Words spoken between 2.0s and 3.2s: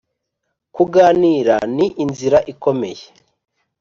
inzira ikomeye